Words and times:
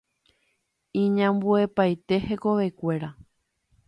Iñambuepaite 1.03 2.15
hekovekuéra. 2.27 3.09